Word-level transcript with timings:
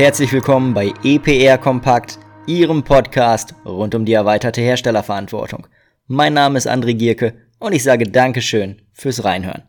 herzlich 0.00 0.32
willkommen 0.32 0.72
bei 0.72 0.94
EPR 1.04 1.58
Kompakt, 1.58 2.18
Ihrem 2.46 2.82
Podcast 2.82 3.54
rund 3.66 3.94
um 3.94 4.06
die 4.06 4.14
erweiterte 4.14 4.62
Herstellerverantwortung. 4.62 5.66
Mein 6.06 6.32
Name 6.32 6.56
ist 6.56 6.66
André 6.66 6.94
Gierke 6.94 7.34
und 7.58 7.74
ich 7.74 7.82
sage 7.82 8.04
Dankeschön 8.04 8.80
fürs 8.94 9.24
Reinhören. 9.24 9.64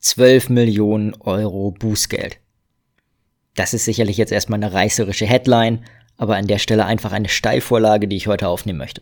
12 0.00 0.50
Millionen 0.50 1.14
Euro 1.20 1.70
Bußgeld. 1.70 2.38
Das 3.54 3.72
ist 3.72 3.86
sicherlich 3.86 4.18
jetzt 4.18 4.30
erstmal 4.30 4.62
eine 4.62 4.74
reißerische 4.74 5.24
Headline, 5.24 5.82
aber 6.18 6.36
an 6.36 6.46
der 6.46 6.58
Stelle 6.58 6.84
einfach 6.84 7.12
eine 7.12 7.30
Steilvorlage, 7.30 8.08
die 8.08 8.16
ich 8.16 8.26
heute 8.26 8.48
aufnehmen 8.48 8.78
möchte. 8.78 9.00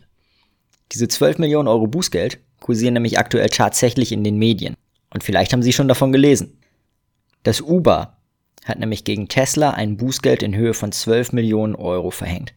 Diese 0.93 1.09
12 1.09 1.39
Millionen 1.39 1.67
Euro 1.67 1.87
Bußgeld 1.87 2.39
kursieren 2.61 2.93
nämlich 2.93 3.19
aktuell 3.19 3.49
tatsächlich 3.49 4.13
in 4.13 4.23
den 4.23 4.37
Medien. 4.37 4.77
Und 5.13 5.21
vielleicht 5.21 5.51
haben 5.51 5.63
Sie 5.63 5.73
schon 5.73 5.89
davon 5.89 6.13
gelesen. 6.13 6.61
Das 7.43 7.59
Uber 7.59 8.22
hat 8.65 8.79
nämlich 8.79 9.03
gegen 9.03 9.27
Tesla 9.27 9.71
ein 9.71 9.97
Bußgeld 9.97 10.43
in 10.43 10.55
Höhe 10.55 10.73
von 10.73 10.91
12 10.91 11.33
Millionen 11.33 11.75
Euro 11.75 12.11
verhängt. 12.11 12.53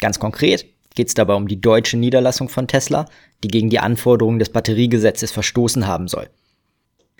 Ganz 0.00 0.18
konkret 0.18 0.66
geht 0.94 1.08
es 1.08 1.14
dabei 1.14 1.34
um 1.34 1.48
die 1.48 1.60
deutsche 1.60 1.96
Niederlassung 1.96 2.48
von 2.48 2.66
Tesla, 2.66 3.06
die 3.44 3.48
gegen 3.48 3.70
die 3.70 3.78
Anforderungen 3.78 4.38
des 4.38 4.50
Batteriegesetzes 4.50 5.30
verstoßen 5.30 5.86
haben 5.86 6.08
soll. 6.08 6.28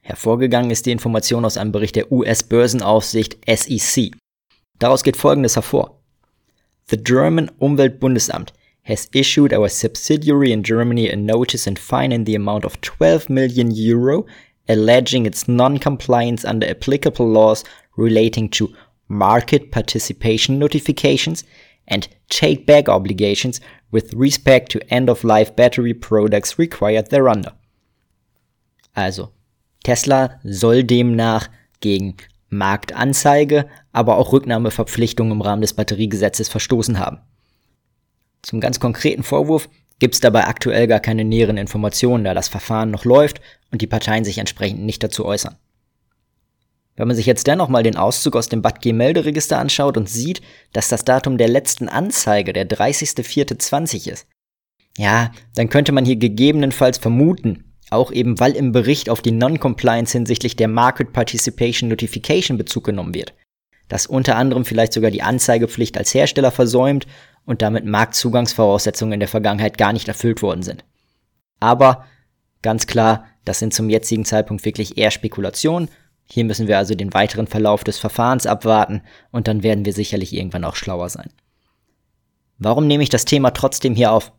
Hervorgegangen 0.02 0.70
ist 0.70 0.86
die 0.86 0.91
Information 0.91 1.44
aus 1.44 1.56
einem 1.56 1.72
Bericht 1.72 1.96
der 1.96 2.10
US-Börsenaufsicht 2.10 3.38
SEC. 3.46 4.12
Daraus 4.78 5.02
geht 5.02 5.16
Folgendes 5.16 5.56
hervor. 5.56 6.00
The 6.91 6.96
German 6.96 7.50
Umweltbundesamt 7.58 8.52
has 8.82 9.08
issued 9.12 9.52
our 9.52 9.69
subsidiary 9.69 10.50
in 10.50 10.62
Germany 10.62 11.10
a 11.12 11.16
notice 11.16 11.69
and 11.69 11.78
fine 11.78 12.14
in 12.14 12.24
the 12.24 12.34
amount 12.34 12.64
of 12.64 12.80
12 12.80 13.28
million 13.28 13.70
euro 13.70 14.27
alleging 14.69 15.27
its 15.27 15.48
non-compliance 15.48 16.44
under 16.44 16.66
applicable 16.66 17.27
laws 17.27 17.64
relating 17.98 18.50
to 18.50 18.70
market 19.08 19.70
participation 19.70 20.58
notifications 20.58 21.44
and 21.86 22.08
take-back 22.28 22.88
obligations 22.88 23.60
with 23.90 24.14
respect 24.14 24.70
to 24.72 24.80
end-of-life 24.90 25.56
battery 25.56 25.94
products 25.94 26.58
required 26.58 27.08
thereunder. 27.10 27.52
Also, 28.94 29.32
Tesla 29.82 30.40
soll 30.44 30.84
demnach 30.84 31.48
gegen 31.80 32.16
Marktanzeige, 32.50 33.66
aber 33.92 34.16
auch 34.16 34.33
Rücknahmeverpflichtungen 34.33 35.33
im 35.33 35.40
Rahmen 35.40 35.62
des 35.62 35.74
Batteriegesetzes 35.74 36.48
verstoßen 36.48 36.98
haben. 36.98 37.18
Zum 38.42 38.60
ganz 38.60 38.80
konkreten 38.80 39.22
Vorwurf 39.22 39.68
gibt 39.98 40.14
es 40.14 40.20
dabei 40.20 40.46
aktuell 40.46 40.86
gar 40.86 41.00
keine 41.00 41.24
näheren 41.24 41.56
Informationen, 41.56 42.24
da 42.24 42.34
das 42.34 42.48
Verfahren 42.48 42.90
noch 42.90 43.05
läuft 43.05 43.40
und 43.70 43.83
die 43.83 43.86
Parteien 43.86 44.24
sich 44.24 44.38
entsprechend 44.38 44.80
nicht 44.80 45.02
dazu 45.02 45.24
äußern. 45.24 45.56
Wenn 46.98 47.06
man 47.06 47.16
sich 47.16 47.27
jetzt 47.27 47.46
dennoch 47.46 47.68
mal 47.68 47.84
den 47.84 47.96
Auszug 47.96 48.34
aus 48.34 48.48
dem 48.48 48.60
BATG-Melderegister 48.60 49.56
anschaut 49.56 49.96
und 49.96 50.08
sieht, 50.08 50.42
dass 50.72 50.88
das 50.88 51.05
Datum 51.05 51.38
der 51.38 51.46
letzten 51.46 51.88
Anzeige 51.88 52.52
der 52.52 52.68
30.04.20 52.68 54.10
ist, 54.10 54.27
ja, 54.98 55.30
dann 55.55 55.68
könnte 55.70 55.92
man 55.92 56.05
hier 56.05 56.16
gegebenenfalls 56.16 56.98
vermuten, 56.98 57.72
auch 57.90 58.10
eben 58.10 58.40
weil 58.40 58.56
im 58.56 58.72
Bericht 58.72 59.10
auf 59.10 59.22
die 59.22 59.30
Non-Compliance 59.30 60.12
hinsichtlich 60.12 60.56
der 60.56 60.66
Market 60.66 61.12
Participation 61.12 61.88
Notification 61.88 62.58
Bezug 62.58 62.82
genommen 62.82 63.14
wird, 63.14 63.33
dass 63.86 64.08
unter 64.08 64.34
anderem 64.34 64.64
vielleicht 64.64 64.92
sogar 64.92 65.12
die 65.12 65.22
Anzeigepflicht 65.22 65.96
als 65.96 66.12
Hersteller 66.12 66.50
versäumt 66.50 67.06
und 67.44 67.62
damit 67.62 67.84
Marktzugangsvoraussetzungen 67.84 69.12
in 69.12 69.20
der 69.20 69.28
Vergangenheit 69.28 69.78
gar 69.78 69.92
nicht 69.92 70.08
erfüllt 70.08 70.42
worden 70.42 70.64
sind. 70.64 70.84
Aber 71.60 72.06
ganz 72.60 72.88
klar, 72.88 73.27
das 73.44 73.60
sind 73.60 73.72
zum 73.72 73.88
jetzigen 73.88 74.24
Zeitpunkt 74.24 74.64
wirklich 74.64 74.98
eher 74.98 75.12
Spekulationen. 75.12 75.89
Hier 76.30 76.44
müssen 76.44 76.68
wir 76.68 76.77
also 76.77 76.94
den 76.94 77.14
weiteren 77.14 77.46
Verlauf 77.46 77.84
des 77.84 77.98
Verfahrens 77.98 78.46
abwarten 78.46 79.02
und 79.30 79.48
dann 79.48 79.62
werden 79.62 79.84
wir 79.84 79.92
sicherlich 79.92 80.34
irgendwann 80.34 80.64
auch 80.64 80.77
schlauer 80.77 81.08
sein. 81.08 81.30
Warum 82.58 82.86
nehme 82.86 83.02
ich 83.02 83.08
das 83.08 83.24
Thema 83.24 83.50
trotzdem 83.52 83.94
hier 83.94 84.12
auf? 84.12 84.33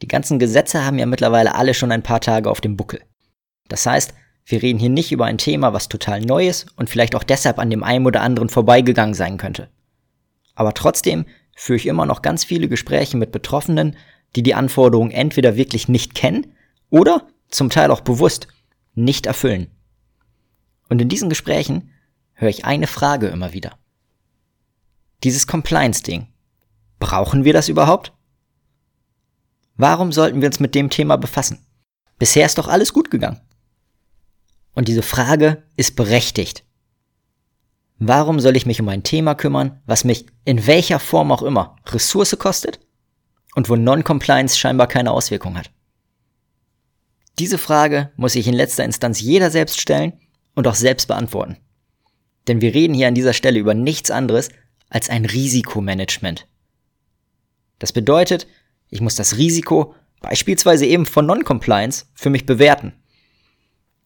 Die 0.00 0.08
ganzen 0.08 0.38
Gesetze 0.38 0.84
haben 0.84 0.98
ja 0.98 1.06
mittlerweile 1.06 1.54
alle 1.54 1.74
schon 1.74 1.92
ein 1.92 2.02
paar 2.02 2.20
Tage 2.20 2.50
auf 2.50 2.60
dem 2.60 2.76
Buckel. 2.76 3.02
Das 3.68 3.84
heißt, 3.84 4.14
wir 4.44 4.62
reden 4.62 4.78
hier 4.78 4.90
nicht 4.90 5.12
über 5.12 5.26
ein 5.26 5.38
Thema, 5.38 5.72
was 5.72 5.88
total 5.88 6.20
neu 6.20 6.48
ist 6.48 6.66
und 6.76 6.90
vielleicht 6.90 7.14
auch 7.14 7.22
deshalb 7.22 7.58
an 7.58 7.70
dem 7.70 7.84
einen 7.84 8.06
oder 8.06 8.22
anderen 8.22 8.48
vorbeigegangen 8.48 9.14
sein 9.14 9.36
könnte. 9.36 9.68
Aber 10.54 10.74
trotzdem 10.74 11.26
führe 11.54 11.76
ich 11.76 11.86
immer 11.86 12.06
noch 12.06 12.22
ganz 12.22 12.44
viele 12.44 12.68
Gespräche 12.68 13.16
mit 13.16 13.32
Betroffenen, 13.32 13.96
die 14.34 14.42
die 14.42 14.54
Anforderungen 14.54 15.10
entweder 15.10 15.56
wirklich 15.56 15.88
nicht 15.88 16.14
kennen 16.14 16.54
oder 16.90 17.28
zum 17.48 17.70
Teil 17.70 17.90
auch 17.90 18.00
bewusst 18.00 18.48
nicht 18.94 19.26
erfüllen. 19.26 19.70
Und 20.92 21.00
in 21.00 21.08
diesen 21.08 21.30
Gesprächen 21.30 21.90
höre 22.34 22.50
ich 22.50 22.66
eine 22.66 22.86
Frage 22.86 23.28
immer 23.28 23.54
wieder. 23.54 23.78
Dieses 25.24 25.46
Compliance-Ding. 25.46 26.26
Brauchen 26.98 27.44
wir 27.44 27.54
das 27.54 27.70
überhaupt? 27.70 28.12
Warum 29.74 30.12
sollten 30.12 30.42
wir 30.42 30.48
uns 30.48 30.60
mit 30.60 30.74
dem 30.74 30.90
Thema 30.90 31.16
befassen? 31.16 31.64
Bisher 32.18 32.44
ist 32.44 32.58
doch 32.58 32.68
alles 32.68 32.92
gut 32.92 33.10
gegangen. 33.10 33.40
Und 34.74 34.86
diese 34.86 35.00
Frage 35.00 35.62
ist 35.76 35.96
berechtigt. 35.96 36.62
Warum 37.98 38.38
soll 38.38 38.54
ich 38.58 38.66
mich 38.66 38.78
um 38.78 38.88
ein 38.90 39.02
Thema 39.02 39.34
kümmern, 39.34 39.80
was 39.86 40.04
mich 40.04 40.26
in 40.44 40.66
welcher 40.66 40.98
Form 40.98 41.32
auch 41.32 41.42
immer 41.42 41.76
Ressource 41.86 42.36
kostet 42.38 42.80
und 43.54 43.70
wo 43.70 43.76
Non-Compliance 43.76 44.58
scheinbar 44.58 44.88
keine 44.88 45.12
Auswirkung 45.12 45.56
hat? 45.56 45.70
Diese 47.38 47.56
Frage 47.56 48.12
muss 48.16 48.34
sich 48.34 48.46
in 48.46 48.52
letzter 48.52 48.84
Instanz 48.84 49.22
jeder 49.22 49.50
selbst 49.50 49.80
stellen 49.80 50.18
und 50.54 50.66
auch 50.66 50.74
selbst 50.74 51.08
beantworten. 51.08 51.56
Denn 52.48 52.60
wir 52.60 52.74
reden 52.74 52.94
hier 52.94 53.08
an 53.08 53.14
dieser 53.14 53.32
Stelle 53.32 53.58
über 53.58 53.74
nichts 53.74 54.10
anderes 54.10 54.48
als 54.88 55.08
ein 55.08 55.24
Risikomanagement. 55.24 56.46
Das 57.78 57.92
bedeutet, 57.92 58.46
ich 58.88 59.00
muss 59.00 59.14
das 59.14 59.38
Risiko 59.38 59.94
beispielsweise 60.20 60.86
eben 60.86 61.06
von 61.06 61.26
Non-Compliance 61.26 62.06
für 62.14 62.30
mich 62.30 62.46
bewerten. 62.46 62.92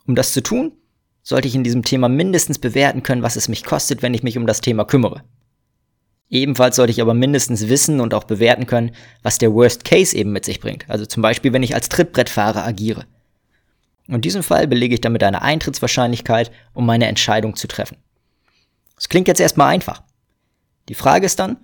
Um 0.06 0.14
das 0.14 0.32
zu 0.32 0.42
tun, 0.42 0.72
sollte 1.22 1.48
ich 1.48 1.54
in 1.54 1.64
diesem 1.64 1.82
Thema 1.82 2.08
mindestens 2.08 2.58
bewerten 2.58 3.02
können, 3.02 3.22
was 3.22 3.36
es 3.36 3.48
mich 3.48 3.64
kostet, 3.64 4.02
wenn 4.02 4.14
ich 4.14 4.22
mich 4.22 4.38
um 4.38 4.46
das 4.46 4.60
Thema 4.60 4.84
kümmere. 4.84 5.24
Ebenfalls 6.28 6.76
sollte 6.76 6.92
ich 6.92 7.00
aber 7.00 7.14
mindestens 7.14 7.68
wissen 7.68 8.00
und 8.00 8.14
auch 8.14 8.24
bewerten 8.24 8.66
können, 8.66 8.92
was 9.22 9.38
der 9.38 9.52
Worst 9.52 9.84
Case 9.84 10.16
eben 10.16 10.32
mit 10.32 10.44
sich 10.44 10.60
bringt. 10.60 10.88
Also 10.88 11.06
zum 11.06 11.22
Beispiel, 11.22 11.52
wenn 11.52 11.62
ich 11.62 11.74
als 11.74 11.88
Trittbrettfahrer 11.88 12.64
agiere. 12.64 13.06
In 14.08 14.20
diesem 14.20 14.42
Fall 14.42 14.68
belege 14.68 14.94
ich 14.94 15.00
damit 15.00 15.24
eine 15.24 15.42
Eintrittswahrscheinlichkeit, 15.42 16.52
um 16.74 16.86
meine 16.86 17.06
Entscheidung 17.06 17.56
zu 17.56 17.66
treffen. 17.66 17.96
Das 18.94 19.08
klingt 19.08 19.28
jetzt 19.28 19.40
erstmal 19.40 19.68
einfach. 19.68 20.02
Die 20.88 20.94
Frage 20.94 21.26
ist 21.26 21.38
dann, 21.38 21.56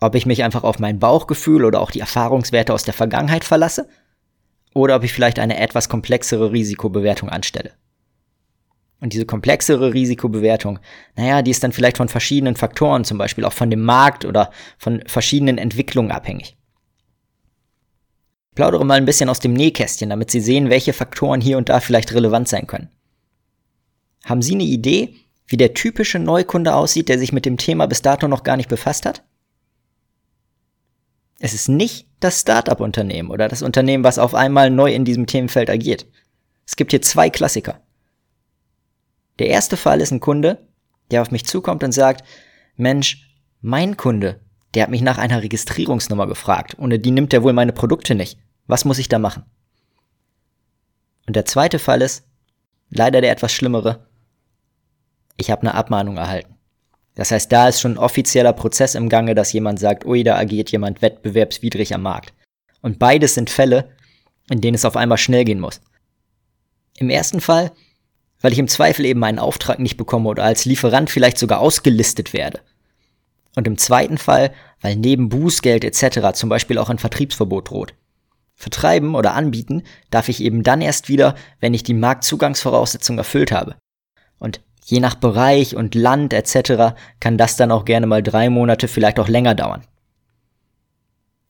ob 0.00 0.14
ich 0.14 0.26
mich 0.26 0.44
einfach 0.44 0.62
auf 0.62 0.78
mein 0.78 0.98
Bauchgefühl 1.00 1.64
oder 1.64 1.80
auch 1.80 1.90
die 1.90 2.00
Erfahrungswerte 2.00 2.72
aus 2.72 2.84
der 2.84 2.94
Vergangenheit 2.94 3.44
verlasse 3.44 3.88
oder 4.74 4.96
ob 4.96 5.04
ich 5.04 5.12
vielleicht 5.12 5.38
eine 5.38 5.58
etwas 5.58 5.88
komplexere 5.88 6.52
Risikobewertung 6.52 7.28
anstelle. 7.28 7.72
Und 9.00 9.12
diese 9.12 9.26
komplexere 9.26 9.94
Risikobewertung, 9.94 10.80
naja, 11.16 11.42
die 11.42 11.52
ist 11.52 11.62
dann 11.62 11.72
vielleicht 11.72 11.96
von 11.96 12.08
verschiedenen 12.08 12.56
Faktoren, 12.56 13.04
zum 13.04 13.18
Beispiel 13.18 13.44
auch 13.44 13.52
von 13.52 13.70
dem 13.70 13.82
Markt 13.82 14.24
oder 14.24 14.50
von 14.76 15.02
verschiedenen 15.06 15.58
Entwicklungen 15.58 16.10
abhängig. 16.10 16.57
Plaudere 18.58 18.84
mal 18.84 18.94
ein 18.94 19.04
bisschen 19.04 19.28
aus 19.28 19.38
dem 19.38 19.52
Nähkästchen, 19.52 20.10
damit 20.10 20.32
Sie 20.32 20.40
sehen, 20.40 20.68
welche 20.68 20.92
Faktoren 20.92 21.40
hier 21.40 21.58
und 21.58 21.68
da 21.68 21.78
vielleicht 21.78 22.12
relevant 22.12 22.48
sein 22.48 22.66
können. 22.66 22.88
Haben 24.24 24.42
Sie 24.42 24.54
eine 24.54 24.64
Idee, 24.64 25.14
wie 25.46 25.56
der 25.56 25.74
typische 25.74 26.18
Neukunde 26.18 26.74
aussieht, 26.74 27.08
der 27.08 27.20
sich 27.20 27.32
mit 27.32 27.44
dem 27.44 27.56
Thema 27.56 27.86
bis 27.86 28.02
dato 28.02 28.26
noch 28.26 28.42
gar 28.42 28.56
nicht 28.56 28.68
befasst 28.68 29.06
hat? 29.06 29.22
Es 31.38 31.54
ist 31.54 31.68
nicht 31.68 32.08
das 32.18 32.40
Startup-Unternehmen 32.40 33.30
oder 33.30 33.46
das 33.46 33.62
Unternehmen, 33.62 34.02
was 34.02 34.18
auf 34.18 34.34
einmal 34.34 34.70
neu 34.70 34.92
in 34.92 35.04
diesem 35.04 35.26
Themenfeld 35.26 35.70
agiert. 35.70 36.08
Es 36.66 36.74
gibt 36.74 36.90
hier 36.90 37.00
zwei 37.00 37.30
Klassiker. 37.30 37.80
Der 39.38 39.46
erste 39.50 39.76
Fall 39.76 40.00
ist 40.00 40.10
ein 40.10 40.18
Kunde, 40.18 40.66
der 41.12 41.22
auf 41.22 41.30
mich 41.30 41.46
zukommt 41.46 41.84
und 41.84 41.92
sagt, 41.92 42.24
Mensch, 42.74 43.30
mein 43.60 43.96
Kunde, 43.96 44.40
der 44.74 44.82
hat 44.82 44.90
mich 44.90 45.02
nach 45.02 45.18
einer 45.18 45.44
Registrierungsnummer 45.44 46.26
gefragt. 46.26 46.74
Ohne 46.80 46.98
die 46.98 47.12
nimmt 47.12 47.32
er 47.32 47.44
wohl 47.44 47.52
meine 47.52 47.72
Produkte 47.72 48.16
nicht. 48.16 48.36
Was 48.68 48.84
muss 48.84 48.98
ich 48.98 49.08
da 49.08 49.18
machen? 49.18 49.42
Und 51.26 51.34
der 51.34 51.44
zweite 51.44 51.80
Fall 51.80 52.00
ist, 52.00 52.24
leider 52.90 53.20
der 53.20 53.32
etwas 53.32 53.52
schlimmere, 53.52 54.06
ich 55.36 55.50
habe 55.50 55.62
eine 55.62 55.74
Abmahnung 55.74 56.16
erhalten. 56.16 56.54
Das 57.16 57.32
heißt, 57.32 57.50
da 57.50 57.68
ist 57.68 57.80
schon 57.80 57.94
ein 57.94 57.98
offizieller 57.98 58.52
Prozess 58.52 58.94
im 58.94 59.08
Gange, 59.08 59.34
dass 59.34 59.52
jemand 59.52 59.80
sagt, 59.80 60.06
ui, 60.06 60.22
da 60.22 60.36
agiert 60.36 60.70
jemand 60.70 61.02
wettbewerbswidrig 61.02 61.92
am 61.92 62.02
Markt. 62.02 62.32
Und 62.80 63.00
beides 63.00 63.34
sind 63.34 63.50
Fälle, 63.50 63.90
in 64.48 64.60
denen 64.60 64.76
es 64.76 64.84
auf 64.84 64.96
einmal 64.96 65.18
schnell 65.18 65.44
gehen 65.44 65.58
muss. 65.58 65.80
Im 66.96 67.10
ersten 67.10 67.40
Fall 67.40 67.72
weil 68.40 68.52
ich 68.52 68.58
im 68.58 68.68
Zweifel 68.68 69.04
eben 69.04 69.20
meinen 69.20 69.38
Auftrag 69.38 69.78
nicht 69.78 69.96
bekomme 69.96 70.28
oder 70.28 70.44
als 70.44 70.64
Lieferant 70.64 71.10
vielleicht 71.10 71.38
sogar 71.38 71.60
ausgelistet 71.60 72.32
werde. 72.32 72.60
Und 73.56 73.66
im 73.66 73.78
zweiten 73.78 74.18
Fall, 74.18 74.52
weil 74.80 74.96
neben 74.96 75.28
Bußgeld 75.28 75.84
etc. 75.84 76.32
zum 76.34 76.48
Beispiel 76.48 76.78
auch 76.78 76.90
ein 76.90 76.98
Vertriebsverbot 76.98 77.70
droht. 77.70 77.94
Vertreiben 78.58 79.14
oder 79.14 79.34
anbieten 79.34 79.84
darf 80.10 80.28
ich 80.28 80.42
eben 80.42 80.62
dann 80.62 80.82
erst 80.82 81.08
wieder, 81.08 81.34
wenn 81.60 81.72
ich 81.72 81.82
die 81.82 81.94
Marktzugangsvoraussetzungen 81.94 83.18
erfüllt 83.18 83.52
habe. 83.52 83.76
Und 84.38 84.60
Je 84.90 85.00
nach 85.00 85.16
Bereich 85.16 85.76
und 85.76 85.94
Land 85.94 86.32
etc. 86.32 86.94
kann 87.20 87.36
das 87.36 87.56
dann 87.56 87.70
auch 87.70 87.84
gerne 87.84 88.06
mal 88.06 88.22
drei 88.22 88.48
Monate, 88.48 88.88
vielleicht 88.88 89.20
auch 89.20 89.28
länger 89.28 89.54
dauern. 89.54 89.82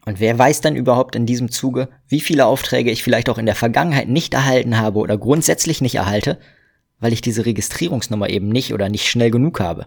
Und 0.06 0.18
wer 0.18 0.36
weiß 0.36 0.60
dann 0.60 0.74
überhaupt 0.74 1.14
in 1.14 1.24
diesem 1.24 1.48
Zuge, 1.48 1.88
wie 2.08 2.20
viele 2.20 2.46
Aufträge 2.46 2.90
ich 2.90 3.04
vielleicht 3.04 3.28
auch 3.28 3.38
in 3.38 3.46
der 3.46 3.54
Vergangenheit 3.54 4.08
nicht 4.08 4.34
erhalten 4.34 4.78
habe 4.78 4.98
oder 4.98 5.16
grundsätzlich 5.16 5.80
nicht 5.80 5.94
erhalte, 5.94 6.40
weil 6.98 7.12
ich 7.12 7.20
diese 7.20 7.46
Registrierungsnummer 7.46 8.28
eben 8.28 8.48
nicht 8.48 8.74
oder 8.74 8.88
nicht 8.88 9.08
schnell 9.08 9.30
genug 9.30 9.60
habe. 9.60 9.86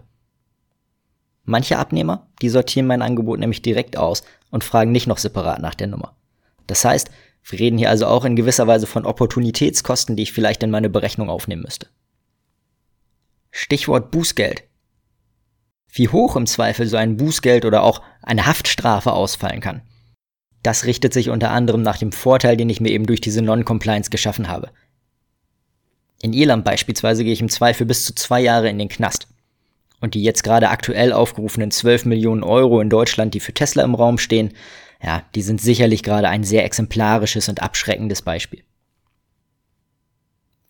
Manche 1.44 1.76
Abnehmer, 1.76 2.28
die 2.40 2.48
sortieren 2.48 2.86
mein 2.86 3.02
Angebot 3.02 3.38
nämlich 3.38 3.60
direkt 3.60 3.98
aus 3.98 4.22
und 4.50 4.64
fragen 4.64 4.92
nicht 4.92 5.08
noch 5.08 5.18
separat 5.18 5.60
nach 5.60 5.74
der 5.74 5.88
Nummer. 5.88 6.16
Das 6.66 6.84
heißt, 6.84 7.10
wir 7.44 7.58
reden 7.58 7.78
hier 7.78 7.90
also 7.90 8.06
auch 8.06 8.24
in 8.24 8.36
gewisser 8.36 8.66
Weise 8.66 8.86
von 8.86 9.04
Opportunitätskosten, 9.04 10.16
die 10.16 10.22
ich 10.22 10.32
vielleicht 10.32 10.62
in 10.62 10.70
meine 10.70 10.88
Berechnung 10.88 11.28
aufnehmen 11.28 11.62
müsste. 11.62 11.88
Stichwort 13.50 14.10
Bußgeld. 14.10 14.64
Wie 15.92 16.08
hoch 16.08 16.36
im 16.36 16.46
Zweifel 16.46 16.86
so 16.86 16.96
ein 16.96 17.16
Bußgeld 17.16 17.64
oder 17.64 17.82
auch 17.82 18.00
eine 18.22 18.46
Haftstrafe 18.46 19.12
ausfallen 19.12 19.60
kann. 19.60 19.82
Das 20.62 20.84
richtet 20.84 21.12
sich 21.12 21.28
unter 21.28 21.50
anderem 21.50 21.82
nach 21.82 21.98
dem 21.98 22.12
Vorteil, 22.12 22.56
den 22.56 22.70
ich 22.70 22.80
mir 22.80 22.90
eben 22.90 23.06
durch 23.06 23.20
diese 23.20 23.42
Non-Compliance 23.42 24.10
geschaffen 24.10 24.48
habe. 24.48 24.70
In 26.22 26.32
Irland 26.32 26.64
beispielsweise 26.64 27.24
gehe 27.24 27.32
ich 27.32 27.40
im 27.40 27.48
Zweifel 27.48 27.84
bis 27.84 28.04
zu 28.04 28.14
zwei 28.14 28.40
Jahre 28.40 28.68
in 28.68 28.78
den 28.78 28.88
Knast. 28.88 29.26
Und 30.00 30.14
die 30.14 30.22
jetzt 30.22 30.44
gerade 30.44 30.70
aktuell 30.70 31.12
aufgerufenen 31.12 31.70
12 31.70 32.06
Millionen 32.06 32.42
Euro 32.42 32.80
in 32.80 32.90
Deutschland, 32.90 33.34
die 33.34 33.40
für 33.40 33.52
Tesla 33.52 33.82
im 33.84 33.94
Raum 33.94 34.18
stehen, 34.18 34.52
ja, 35.02 35.24
die 35.34 35.42
sind 35.42 35.60
sicherlich 35.60 36.02
gerade 36.02 36.28
ein 36.28 36.44
sehr 36.44 36.64
exemplarisches 36.64 37.48
und 37.48 37.60
abschreckendes 37.60 38.22
Beispiel. 38.22 38.62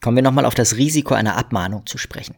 Kommen 0.01 0.17
wir 0.17 0.23
nochmal 0.23 0.47
auf 0.47 0.55
das 0.55 0.77
Risiko 0.77 1.15
einer 1.15 1.37
Abmahnung 1.37 1.87
zu 1.87 1.99
sprechen. 1.99 2.37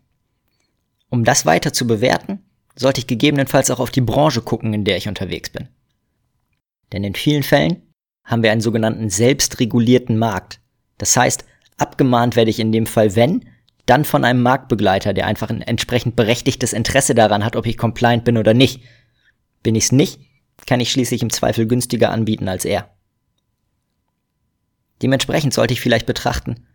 Um 1.09 1.25
das 1.25 1.47
weiter 1.47 1.73
zu 1.73 1.87
bewerten, 1.87 2.41
sollte 2.75 3.01
ich 3.01 3.07
gegebenenfalls 3.07 3.71
auch 3.71 3.79
auf 3.79 3.91
die 3.91 4.01
Branche 4.01 4.43
gucken, 4.43 4.75
in 4.75 4.85
der 4.85 4.97
ich 4.97 5.09
unterwegs 5.09 5.51
bin. 5.51 5.69
Denn 6.93 7.05
in 7.05 7.15
vielen 7.15 7.45
Fällen 7.45 7.83
haben 8.25 8.43
wir 8.43 8.51
einen 8.51 8.61
sogenannten 8.61 9.09
selbstregulierten 9.09 10.19
Markt. 10.19 10.61
Das 10.99 11.17
heißt, 11.17 11.45
abgemahnt 11.79 12.37
werde 12.37 12.51
ich 12.51 12.59
in 12.59 12.73
dem 12.73 12.87
Fall, 12.87 13.15
wenn, 13.15 13.49
dann 13.87 14.05
von 14.05 14.25
einem 14.25 14.43
Marktbegleiter, 14.43 15.13
der 15.13 15.27
einfach 15.27 15.51
ein 15.51 15.63
entsprechend 15.63 16.17
berechtigtes 16.17 16.73
Interesse 16.73 17.15
daran 17.15 17.45
hat, 17.45 17.55
ob 17.55 17.67
ich 17.67 17.79
compliant 17.79 18.25
bin 18.25 18.39
oder 18.39 18.55
nicht. 18.55 18.83
Bin 19.63 19.75
ich's 19.75 19.93
nicht, 19.93 20.21
kann 20.67 20.81
ich 20.81 20.91
schließlich 20.91 21.23
im 21.23 21.31
Zweifel 21.31 21.67
günstiger 21.67 22.11
anbieten 22.11 22.49
als 22.49 22.65
er. 22.65 22.91
Dementsprechend 25.03 25.53
sollte 25.53 25.75
ich 25.75 25.81
vielleicht 25.81 26.07
betrachten, 26.07 26.67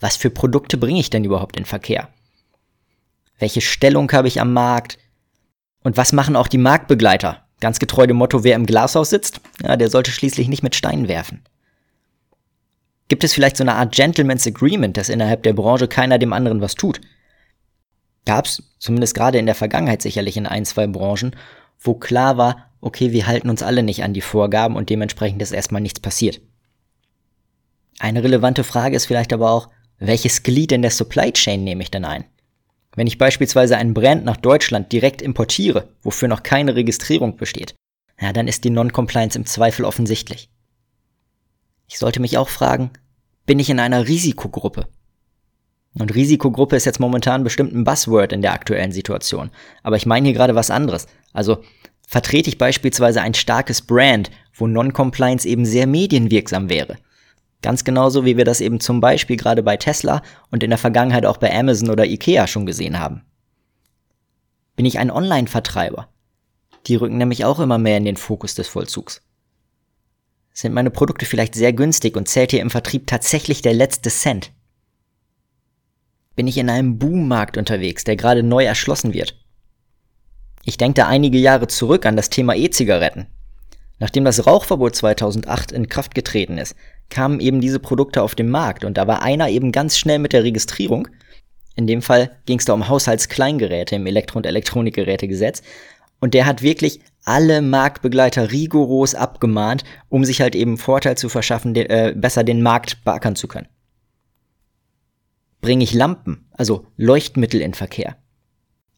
was 0.00 0.16
für 0.16 0.30
Produkte 0.30 0.76
bringe 0.76 1.00
ich 1.00 1.10
denn 1.10 1.24
überhaupt 1.24 1.56
in 1.56 1.64
Verkehr? 1.64 2.08
Welche 3.38 3.60
Stellung 3.60 4.10
habe 4.12 4.28
ich 4.28 4.40
am 4.40 4.52
Markt? 4.52 4.98
Und 5.82 5.96
was 5.96 6.12
machen 6.12 6.36
auch 6.36 6.48
die 6.48 6.58
Marktbegleiter? 6.58 7.44
Ganz 7.60 7.78
getreu 7.78 8.06
dem 8.06 8.16
Motto, 8.16 8.44
wer 8.44 8.56
im 8.56 8.66
Glashaus 8.66 9.10
sitzt, 9.10 9.40
ja, 9.62 9.76
der 9.76 9.90
sollte 9.90 10.10
schließlich 10.10 10.48
nicht 10.48 10.62
mit 10.62 10.74
Steinen 10.74 11.08
werfen. 11.08 11.42
Gibt 13.08 13.24
es 13.24 13.32
vielleicht 13.32 13.56
so 13.56 13.64
eine 13.64 13.74
Art 13.74 13.94
Gentleman's 13.94 14.46
Agreement, 14.46 14.96
dass 14.96 15.08
innerhalb 15.08 15.42
der 15.42 15.54
Branche 15.54 15.88
keiner 15.88 16.18
dem 16.18 16.32
anderen 16.32 16.60
was 16.60 16.74
tut? 16.74 17.00
Gab's, 18.26 18.62
zumindest 18.78 19.14
gerade 19.14 19.38
in 19.38 19.46
der 19.46 19.54
Vergangenheit 19.54 20.02
sicherlich 20.02 20.36
in 20.36 20.46
ein, 20.46 20.64
zwei 20.66 20.86
Branchen, 20.86 21.34
wo 21.78 21.94
klar 21.94 22.36
war, 22.36 22.70
okay, 22.80 23.12
wir 23.12 23.26
halten 23.26 23.50
uns 23.50 23.62
alle 23.62 23.82
nicht 23.82 24.02
an 24.02 24.14
die 24.14 24.20
Vorgaben 24.20 24.76
und 24.76 24.90
dementsprechend 24.90 25.42
ist 25.42 25.52
erstmal 25.52 25.82
nichts 25.82 26.00
passiert. 26.00 26.40
Eine 27.98 28.22
relevante 28.22 28.64
Frage 28.64 28.96
ist 28.96 29.06
vielleicht 29.06 29.32
aber 29.32 29.50
auch, 29.50 29.68
welches 29.98 30.44
Glied 30.44 30.70
in 30.72 30.82
der 30.82 30.92
Supply 30.92 31.32
Chain 31.32 31.64
nehme 31.64 31.82
ich 31.82 31.90
denn 31.90 32.04
ein? 32.04 32.24
Wenn 32.94 33.06
ich 33.06 33.18
beispielsweise 33.18 33.76
einen 33.76 33.94
Brand 33.94 34.24
nach 34.24 34.36
Deutschland 34.36 34.92
direkt 34.92 35.22
importiere, 35.22 35.88
wofür 36.02 36.28
noch 36.28 36.42
keine 36.42 36.76
Registrierung 36.76 37.36
besteht, 37.36 37.74
ja, 38.20 38.32
dann 38.32 38.48
ist 38.48 38.64
die 38.64 38.70
Non-Compliance 38.70 39.38
im 39.38 39.46
Zweifel 39.46 39.84
offensichtlich. 39.84 40.50
Ich 41.88 41.98
sollte 41.98 42.20
mich 42.20 42.38
auch 42.38 42.48
fragen, 42.48 42.90
bin 43.46 43.58
ich 43.58 43.70
in 43.70 43.80
einer 43.80 44.06
Risikogruppe? 44.06 44.88
Und 45.98 46.14
Risikogruppe 46.14 46.76
ist 46.76 46.84
jetzt 46.84 47.00
momentan 47.00 47.44
bestimmt 47.44 47.74
ein 47.74 47.84
Buzzword 47.84 48.32
in 48.32 48.42
der 48.42 48.52
aktuellen 48.52 48.92
Situation. 48.92 49.50
Aber 49.82 49.96
ich 49.96 50.06
meine 50.06 50.28
hier 50.28 50.36
gerade 50.36 50.54
was 50.54 50.70
anderes. 50.70 51.06
Also 51.32 51.62
vertrete 52.06 52.48
ich 52.48 52.58
beispielsweise 52.58 53.20
ein 53.20 53.34
starkes 53.34 53.82
Brand, 53.82 54.30
wo 54.54 54.66
Non-Compliance 54.66 55.46
eben 55.46 55.64
sehr 55.64 55.86
medienwirksam 55.86 56.70
wäre. 56.70 56.96
Ganz 57.60 57.82
genauso 57.82 58.24
wie 58.24 58.36
wir 58.36 58.44
das 58.44 58.60
eben 58.60 58.78
zum 58.78 59.00
Beispiel 59.00 59.36
gerade 59.36 59.62
bei 59.62 59.76
Tesla 59.76 60.22
und 60.50 60.62
in 60.62 60.70
der 60.70 60.78
Vergangenheit 60.78 61.26
auch 61.26 61.38
bei 61.38 61.52
Amazon 61.52 61.90
oder 61.90 62.06
Ikea 62.06 62.46
schon 62.46 62.66
gesehen 62.66 63.00
haben. 63.00 63.22
Bin 64.76 64.86
ich 64.86 65.00
ein 65.00 65.10
Online-Vertreiber? 65.10 66.08
Die 66.86 66.94
rücken 66.94 67.18
nämlich 67.18 67.44
auch 67.44 67.58
immer 67.58 67.78
mehr 67.78 67.96
in 67.96 68.04
den 68.04 68.16
Fokus 68.16 68.54
des 68.54 68.68
Vollzugs. 68.68 69.22
Sind 70.52 70.72
meine 70.72 70.90
Produkte 70.90 71.26
vielleicht 71.26 71.56
sehr 71.56 71.72
günstig 71.72 72.16
und 72.16 72.28
zählt 72.28 72.52
hier 72.52 72.62
im 72.62 72.70
Vertrieb 72.70 73.08
tatsächlich 73.08 73.60
der 73.60 73.74
letzte 73.74 74.10
Cent? 74.10 74.52
Bin 76.38 76.46
ich 76.46 76.56
in 76.56 76.70
einem 76.70 77.00
Boommarkt 77.00 77.56
unterwegs, 77.56 78.04
der 78.04 78.14
gerade 78.14 78.44
neu 78.44 78.64
erschlossen 78.64 79.12
wird? 79.12 79.34
Ich 80.62 80.76
denke 80.76 80.94
da 80.94 81.08
einige 81.08 81.36
Jahre 81.36 81.66
zurück 81.66 82.06
an 82.06 82.14
das 82.14 82.30
Thema 82.30 82.54
E-Zigaretten. 82.54 83.26
Nachdem 83.98 84.24
das 84.24 84.46
Rauchverbot 84.46 84.94
2008 84.94 85.72
in 85.72 85.88
Kraft 85.88 86.14
getreten 86.14 86.56
ist, 86.56 86.76
kamen 87.10 87.40
eben 87.40 87.60
diese 87.60 87.80
Produkte 87.80 88.22
auf 88.22 88.36
den 88.36 88.50
Markt 88.50 88.84
und 88.84 88.96
da 88.96 89.08
war 89.08 89.22
einer 89.22 89.48
eben 89.48 89.72
ganz 89.72 89.98
schnell 89.98 90.20
mit 90.20 90.32
der 90.32 90.44
Registrierung. 90.44 91.08
In 91.74 91.88
dem 91.88 92.02
Fall 92.02 92.30
ging 92.46 92.60
es 92.60 92.66
da 92.66 92.72
um 92.72 92.88
Haushaltskleingeräte 92.88 93.96
im 93.96 94.06
Elektro- 94.06 94.36
und 94.36 94.46
Elektronikgerätegesetz. 94.46 95.62
Und 96.20 96.34
der 96.34 96.46
hat 96.46 96.62
wirklich 96.62 97.00
alle 97.24 97.62
Marktbegleiter 97.62 98.52
rigoros 98.52 99.16
abgemahnt, 99.16 99.82
um 100.08 100.24
sich 100.24 100.40
halt 100.40 100.54
eben 100.54 100.78
Vorteil 100.78 101.18
zu 101.18 101.28
verschaffen, 101.28 101.74
de 101.74 101.88
äh, 101.88 102.14
besser 102.14 102.44
den 102.44 102.62
Markt 102.62 103.02
beackern 103.02 103.34
zu 103.34 103.48
können. 103.48 103.66
Bringe 105.60 105.84
ich 105.84 105.92
Lampen, 105.92 106.46
also 106.52 106.86
Leuchtmittel 106.96 107.60
in 107.60 107.74
Verkehr. 107.74 108.16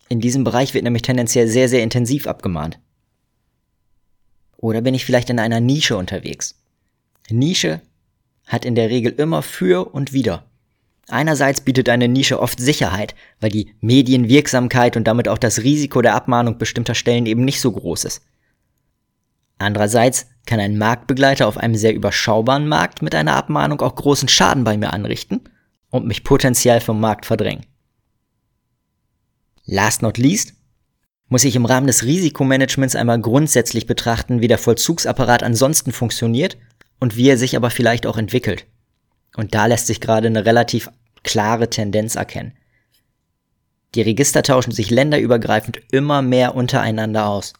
In 0.08 0.20
diesem 0.20 0.44
Bereich 0.44 0.74
wird 0.74 0.84
nämlich 0.84 1.02
tendenziell 1.02 1.48
sehr, 1.48 1.68
sehr 1.68 1.82
intensiv 1.82 2.26
abgemahnt. 2.26 2.78
Oder 4.56 4.82
bin 4.82 4.94
ich 4.94 5.04
vielleicht 5.04 5.30
in 5.30 5.38
einer 5.38 5.60
Nische 5.60 5.96
unterwegs? 5.96 6.56
Nische 7.30 7.80
hat 8.46 8.64
in 8.64 8.74
der 8.74 8.90
Regel 8.90 9.12
immer 9.12 9.42
für 9.42 9.94
und 9.94 10.12
wider. 10.12 10.44
Einerseits 11.08 11.60
bietet 11.62 11.88
eine 11.88 12.08
Nische 12.08 12.40
oft 12.40 12.60
Sicherheit, 12.60 13.14
weil 13.40 13.50
die 13.50 13.74
Medienwirksamkeit 13.80 14.96
und 14.96 15.04
damit 15.04 15.28
auch 15.28 15.38
das 15.38 15.62
Risiko 15.62 16.02
der 16.02 16.14
Abmahnung 16.14 16.58
bestimmter 16.58 16.94
Stellen 16.94 17.26
eben 17.26 17.44
nicht 17.44 17.60
so 17.60 17.72
groß 17.72 18.04
ist. 18.04 18.22
Andererseits 19.58 20.26
kann 20.46 20.60
ein 20.60 20.78
Marktbegleiter 20.78 21.46
auf 21.46 21.56
einem 21.56 21.74
sehr 21.74 21.94
überschaubaren 21.94 22.68
Markt 22.68 23.02
mit 23.02 23.14
einer 23.14 23.36
Abmahnung 23.36 23.80
auch 23.80 23.94
großen 23.94 24.28
Schaden 24.28 24.64
bei 24.64 24.76
mir 24.76 24.92
anrichten 24.92 25.40
und 25.90 26.06
mich 26.06 26.24
potenziell 26.24 26.80
vom 26.80 27.00
Markt 27.00 27.26
verdrängen. 27.26 27.66
Last 29.64 30.02
not 30.02 30.18
least 30.18 30.54
muss 31.28 31.44
ich 31.44 31.54
im 31.54 31.64
Rahmen 31.64 31.86
des 31.86 32.04
Risikomanagements 32.04 32.96
einmal 32.96 33.20
grundsätzlich 33.20 33.86
betrachten, 33.86 34.40
wie 34.40 34.48
der 34.48 34.58
Vollzugsapparat 34.58 35.42
ansonsten 35.42 35.92
funktioniert 35.92 36.56
und 36.98 37.16
wie 37.16 37.28
er 37.28 37.38
sich 37.38 37.56
aber 37.56 37.70
vielleicht 37.70 38.06
auch 38.06 38.16
entwickelt. 38.16 38.66
Und 39.36 39.54
da 39.54 39.66
lässt 39.66 39.86
sich 39.86 40.00
gerade 40.00 40.26
eine 40.26 40.44
relativ 40.44 40.90
klare 41.22 41.70
Tendenz 41.70 42.16
erkennen. 42.16 42.52
Die 43.94 44.02
Register 44.02 44.42
tauschen 44.42 44.72
sich 44.72 44.90
länderübergreifend 44.90 45.80
immer 45.90 46.22
mehr 46.22 46.54
untereinander 46.54 47.26
aus. 47.26 47.52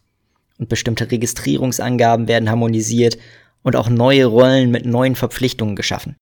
Und 0.58 0.68
bestimmte 0.68 1.10
Registrierungsangaben 1.10 2.28
werden 2.28 2.50
harmonisiert 2.50 3.18
und 3.62 3.76
auch 3.76 3.88
neue 3.88 4.26
Rollen 4.26 4.70
mit 4.70 4.84
neuen 4.84 5.16
Verpflichtungen 5.16 5.75
geschaffen. 5.75 6.16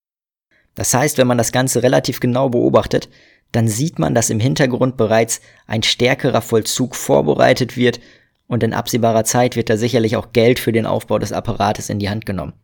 Das 0.74 0.94
heißt, 0.94 1.18
wenn 1.18 1.26
man 1.26 1.38
das 1.38 1.52
Ganze 1.52 1.82
relativ 1.82 2.20
genau 2.20 2.48
beobachtet, 2.48 3.08
dann 3.52 3.68
sieht 3.68 3.98
man, 3.98 4.14
dass 4.14 4.30
im 4.30 4.40
Hintergrund 4.40 4.96
bereits 4.96 5.40
ein 5.66 5.82
stärkerer 5.82 6.42
Vollzug 6.42 6.94
vorbereitet 6.94 7.76
wird 7.76 8.00
und 8.46 8.62
in 8.62 8.74
absehbarer 8.74 9.24
Zeit 9.24 9.56
wird 9.56 9.70
da 9.70 9.76
sicherlich 9.76 10.16
auch 10.16 10.32
Geld 10.32 10.58
für 10.58 10.72
den 10.72 10.86
Aufbau 10.86 11.18
des 11.18 11.32
Apparates 11.32 11.88
in 11.88 11.98
die 11.98 12.10
Hand 12.10 12.26
genommen. 12.26 12.54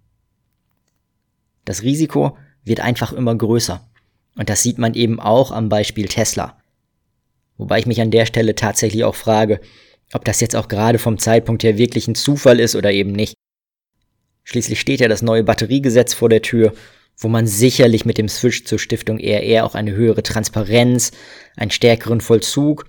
Das 1.65 1.83
Risiko 1.83 2.37
wird 2.65 2.81
einfach 2.81 3.13
immer 3.13 3.35
größer. 3.35 3.87
Und 4.37 4.49
das 4.49 4.63
sieht 4.63 4.79
man 4.79 4.95
eben 4.95 5.21
auch 5.21 5.53
am 5.53 5.69
Beispiel 5.69 6.09
Tesla. 6.09 6.59
Wobei 7.57 7.79
ich 7.79 7.87
mich 7.87 8.01
an 8.01 8.11
der 8.11 8.27
Stelle 8.27 8.55
tatsächlich 8.55 9.05
auch 9.05 9.15
frage, 9.15 9.61
ob 10.13 10.25
das 10.25 10.41
jetzt 10.41 10.57
auch 10.57 10.69
gerade 10.69 10.99
vom 10.99 11.19
Zeitpunkt 11.19 11.63
her 11.63 11.79
wirklich 11.79 12.09
ein 12.09 12.15
Zufall 12.15 12.61
ist 12.61 12.75
oder 12.75 12.91
eben 12.93 13.13
nicht. 13.13 13.35
Schließlich 14.43 14.81
steht 14.81 15.01
ja 15.01 15.09
das 15.09 15.23
neue 15.23 15.45
Batteriegesetz 15.45 16.15
vor 16.15 16.29
der 16.29 16.43
Tür, 16.43 16.75
wo 17.17 17.29
man 17.29 17.47
sicherlich 17.47 18.05
mit 18.05 18.19
dem 18.19 18.29
Switch 18.29 18.65
zur 18.65 18.79
Stiftung 18.79 19.19
ERR 19.19 19.65
auch 19.65 19.75
eine 19.75 19.93
höhere 19.93 20.23
Transparenz, 20.23 21.13
einen 21.57 21.71
stärkeren 21.71 22.21
Vollzug 22.21 22.87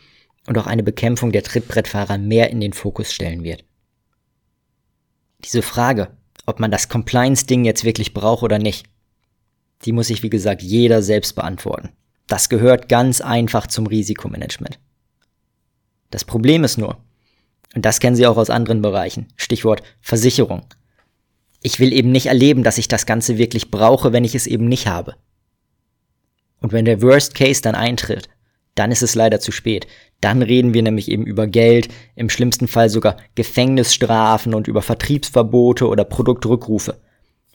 und 0.47 0.57
auch 0.57 0.67
eine 0.67 0.83
Bekämpfung 0.83 1.31
der 1.31 1.43
Trittbrettfahrer 1.43 2.17
mehr 2.17 2.49
in 2.49 2.59
den 2.59 2.73
Fokus 2.73 3.11
stellen 3.11 3.43
wird. 3.43 3.63
Diese 5.43 5.61
Frage, 5.61 6.09
ob 6.45 6.59
man 6.59 6.71
das 6.71 6.89
Compliance-Ding 6.89 7.65
jetzt 7.65 7.83
wirklich 7.83 8.13
braucht 8.13 8.43
oder 8.43 8.59
nicht, 8.59 8.85
die 9.83 9.91
muss 9.91 10.07
sich, 10.07 10.23
wie 10.23 10.29
gesagt, 10.29 10.61
jeder 10.61 11.01
selbst 11.01 11.35
beantworten. 11.35 11.89
Das 12.27 12.49
gehört 12.49 12.89
ganz 12.89 13.21
einfach 13.21 13.67
zum 13.67 13.85
Risikomanagement. 13.87 14.79
Das 16.09 16.25
Problem 16.25 16.63
ist 16.63 16.77
nur, 16.77 16.97
und 17.75 17.85
das 17.85 17.99
kennen 17.99 18.15
Sie 18.15 18.25
auch 18.25 18.37
aus 18.37 18.49
anderen 18.49 18.81
Bereichen, 18.81 19.27
Stichwort 19.35 19.83
Versicherung. 20.01 20.65
Ich 21.65 21.79
will 21.79 21.93
eben 21.93 22.11
nicht 22.11 22.27
erleben, 22.27 22.61
dass 22.61 22.77
ich 22.77 22.87
das 22.87 23.07
Ganze 23.07 23.39
wirklich 23.39 23.71
brauche, 23.71 24.13
wenn 24.13 24.23
ich 24.23 24.35
es 24.35 24.45
eben 24.45 24.67
nicht 24.67 24.85
habe. 24.85 25.15
Und 26.61 26.73
wenn 26.73 26.85
der 26.85 27.01
Worst 27.01 27.33
Case 27.33 27.59
dann 27.59 27.73
eintritt, 27.73 28.29
dann 28.75 28.91
ist 28.91 29.01
es 29.01 29.15
leider 29.15 29.39
zu 29.39 29.51
spät. 29.51 29.87
Dann 30.21 30.43
reden 30.43 30.75
wir 30.75 30.83
nämlich 30.83 31.09
eben 31.09 31.25
über 31.25 31.47
Geld, 31.47 31.87
im 32.15 32.29
schlimmsten 32.29 32.67
Fall 32.67 32.91
sogar 32.91 33.17
Gefängnisstrafen 33.33 34.53
und 34.53 34.67
über 34.67 34.83
Vertriebsverbote 34.83 35.87
oder 35.87 36.03
Produktrückrufe. 36.03 37.01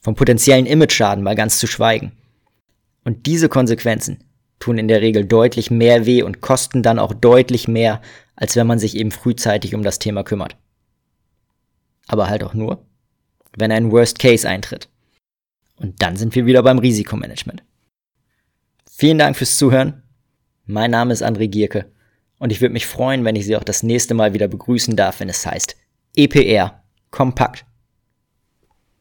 Vom 0.02 0.16
potenziellen 0.16 0.66
Imageschaden 0.66 1.22
mal 1.22 1.36
ganz 1.36 1.58
zu 1.60 1.68
schweigen. 1.68 2.10
Und 3.04 3.26
diese 3.26 3.48
Konsequenzen 3.48 4.24
tun 4.58 4.76
in 4.76 4.88
der 4.88 5.02
Regel 5.02 5.24
deutlich 5.24 5.70
mehr 5.70 6.04
weh 6.04 6.24
und 6.24 6.40
kosten 6.40 6.82
dann 6.82 6.98
auch 6.98 7.14
deutlich 7.14 7.68
mehr, 7.68 8.02
als 8.34 8.56
wenn 8.56 8.66
man 8.66 8.80
sich 8.80 8.96
eben 8.96 9.12
frühzeitig 9.12 9.72
um 9.76 9.84
das 9.84 10.00
Thema 10.00 10.24
kümmert. 10.24 10.56
Aber 12.08 12.28
halt 12.28 12.42
auch 12.42 12.54
nur, 12.54 12.89
wenn 13.56 13.72
ein 13.72 13.90
Worst 13.90 14.18
Case 14.18 14.48
eintritt. 14.48 14.88
Und 15.76 16.02
dann 16.02 16.16
sind 16.16 16.34
wir 16.34 16.46
wieder 16.46 16.62
beim 16.62 16.78
Risikomanagement. 16.78 17.62
Vielen 18.90 19.18
Dank 19.18 19.36
fürs 19.36 19.56
Zuhören. 19.56 20.02
Mein 20.66 20.90
Name 20.90 21.12
ist 21.12 21.22
André 21.22 21.48
Gierke 21.48 21.90
und 22.38 22.50
ich 22.50 22.60
würde 22.60 22.72
mich 22.72 22.86
freuen, 22.86 23.24
wenn 23.24 23.36
ich 23.36 23.46
Sie 23.46 23.56
auch 23.56 23.64
das 23.64 23.82
nächste 23.82 24.14
Mal 24.14 24.34
wieder 24.34 24.48
begrüßen 24.48 24.94
darf, 24.96 25.20
wenn 25.20 25.28
es 25.28 25.44
heißt 25.46 25.76
EPR 26.16 26.82
kompakt 27.10 27.64